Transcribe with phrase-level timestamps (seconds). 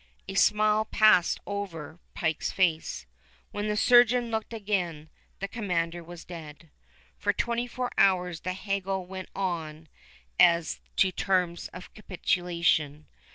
[0.27, 3.05] A smile passed over Pike's face.
[3.51, 6.71] When the surgeon looked again, the commander was dead.
[7.19, 9.87] For twenty four hours the haggle went on
[10.39, 13.05] as to terms of capitulation.